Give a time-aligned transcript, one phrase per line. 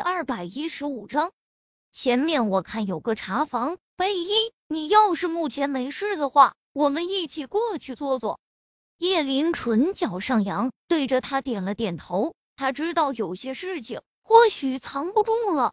[0.00, 1.32] 二百一十五章，
[1.92, 8.40] 前面我看有个茶房，贝一，你要是目前没事的话，我们一起过去坐坐。
[8.96, 12.34] 叶林唇角上扬，对着他点了点头。
[12.56, 15.72] 他知道有些事情或许藏不住了。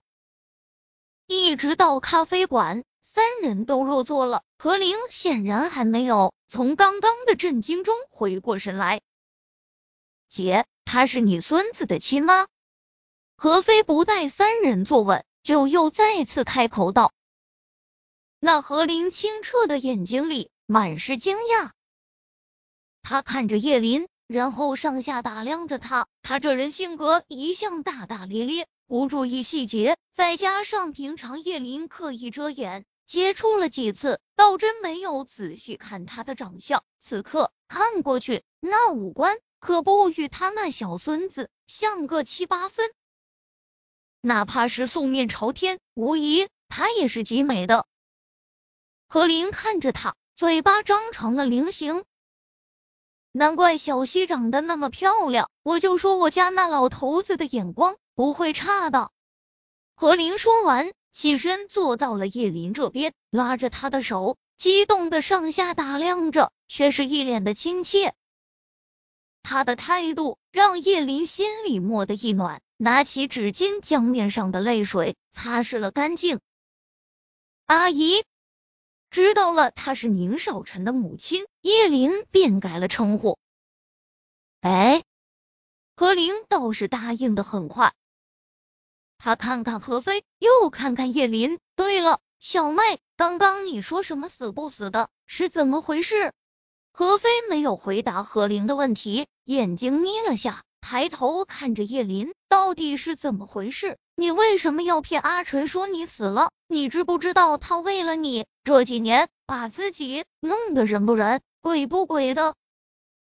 [1.25, 4.43] 一直到咖啡馆，三人都落座了。
[4.57, 9.01] 何灵显然还没有从刚刚的震惊中回过神来。
[10.29, 12.47] 姐，她是你孙子的亲妈。
[13.39, 17.13] 何飞不待三人坐稳，就又再次开口道
[18.41, 21.69] ：“那何林清澈的眼睛里满是惊讶，
[23.03, 26.07] 他看着叶林，然后上下打量着他。
[26.23, 36.83] 他这人性格一向大大咧咧，不注意细节，再加上平常叶林刻意遮掩，接触了几次，倒真没有仔细看他的长相。
[36.99, 42.89] 此刻看过去，那五官可不与他那小孙子像个七八分。”
[44.27, 47.85] 哪怕是素面朝天，无疑她也是极美的。
[49.07, 52.03] 何林看着他，嘴巴张成了菱形。
[53.31, 59.11] 难怪小溪长得那么漂亮，我就说我家那老头子的眼光不会差的。
[59.95, 68.13] 何林说完，起身坐到了叶林这边，拉着他的手，激动的上下打量着，却是一脸的亲切。
[69.41, 72.61] 他的态度让叶林心里蓦地一暖。
[72.77, 76.39] 拿起纸巾，将面上的泪水擦拭了干净。
[77.65, 78.23] 阿姨
[79.09, 83.39] 知道了，她是宁少臣的母亲，叶林便改了称呼。
[84.61, 85.03] 哎，
[85.95, 87.93] 何玲倒是答应的很快。
[89.17, 91.59] 他看看何飞，又看看叶林。
[91.75, 96.31] 对了，小妹，刚刚你说什么死不死的，是怎么回事？
[96.91, 100.63] 何飞没有回答何玲的问题，眼睛眯了下。
[100.79, 103.97] 抬头看着叶林，到底是怎么回事？
[104.15, 106.51] 你为什么要骗阿晨说你死了？
[106.67, 112.55] 你知不知道他为了你这几年把自己弄得人不人鬼不鬼的？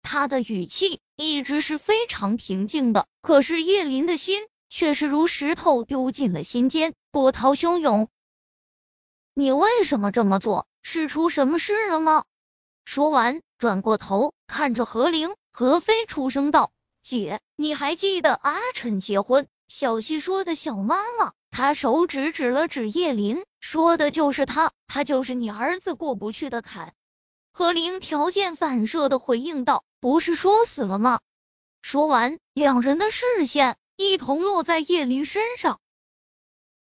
[0.02, 8.08] 他的语气一直是非常平静的，可是叶林的心却是如石头丢进了心间，波涛汹涌。
[9.34, 10.66] 你为什么这么做？
[10.82, 12.24] 是出什么事了吗？
[12.84, 16.70] 说完，转过头看着何灵，何飞出声道。
[17.02, 21.32] 姐，你还记得阿晨结婚，小西说的小妈妈？
[21.50, 26.94] 他手指指了指叶林，说的就是他，他就是你儿子过不去的坎。
[27.50, 31.20] 何林条件反射的回应道：“不是说死了吗？”
[31.80, 35.80] 说完，两人的视线一同落在叶林身上。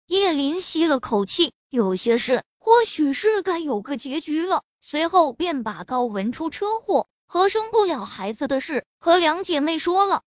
[0.06, 4.64] 叶林吸了口气，有些事或许是该有个结局了。
[4.80, 7.06] 随后便把高文出车祸。
[7.28, 10.22] 和生不了孩子的事和两姐妹说了。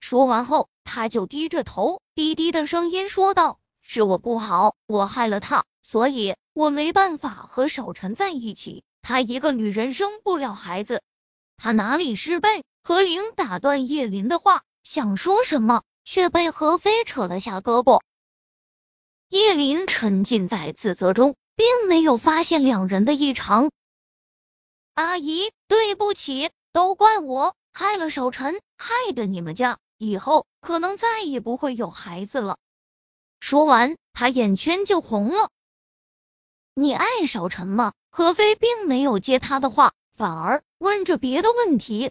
[0.00, 8.82] 说完后，他就低着头，低低的声音说道：“是我不好，我害了他，所以我没办法和少晨在一起。
[9.02, 11.02] 她一个女人生不了孩子，
[11.58, 18.00] 她哪里是被？”何玲打断叶林的话，想说什么，却被何飞扯了下胳膊。
[19.28, 23.70] 叶林沉浸在自责中，并没有发现两人的异常。
[24.96, 32.56] 阿姨，对不起，都怪我害了少晨，害得你们家以后可能再也不会有孩子了。
[33.38, 35.50] 说完，他眼圈就红了。
[36.72, 37.92] 你爱少晨吗？
[38.10, 42.10] 何飞并没有接他的话，反而问着别的问题。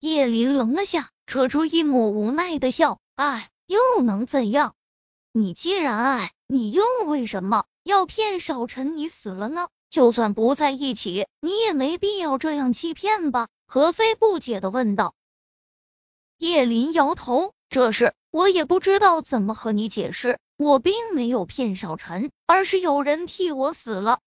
[0.00, 4.74] 叶林愣了下，扯出一抹无奈的笑：“爱又能怎样？
[5.30, 8.96] 你既然爱，你又为什么要骗少晨？
[8.96, 13.48] 你死了呢？”就算不在一起，你也没必要这样欺骗吧？
[13.66, 15.14] 何飞不解的问道。
[16.38, 20.38] 叶林摇头，这事我也不知道怎么和你解释。
[20.56, 24.20] 我并没有骗少晨，而是有人替我死了。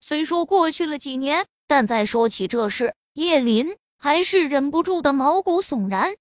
[0.00, 6.14] 虽说过去了几年，但再说起这事，叶林还是忍不住的毛骨悚然。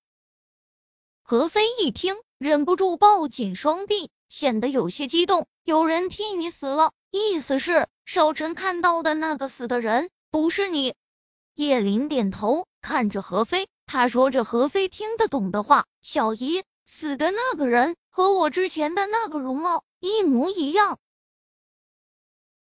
[1.22, 5.46] 何飞一听，忍不住抱紧双臂，显得有些激动。
[5.64, 7.88] 有人替你死了，意思是？
[8.06, 10.94] 少晨看到的那个死的人不是你。
[11.56, 21.00] 叶林点头，看着何飞，他说着何飞听得懂的话：“小姨死的那个人和我之前的那个容貌一模一样。”